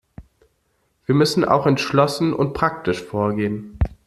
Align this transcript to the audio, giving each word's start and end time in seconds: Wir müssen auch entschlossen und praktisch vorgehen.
Wir 1.05 1.13
müssen 1.13 1.45
auch 1.45 1.67
entschlossen 1.67 2.33
und 2.33 2.53
praktisch 2.55 3.03
vorgehen. 3.03 3.77